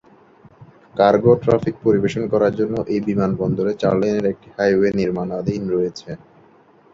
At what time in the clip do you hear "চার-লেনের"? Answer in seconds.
3.81-4.25